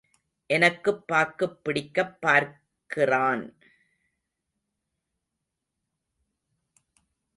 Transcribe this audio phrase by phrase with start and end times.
[0.49, 3.43] எனக்குப் பாக்குப் பிடிக்கப் பார்க்கிறான்.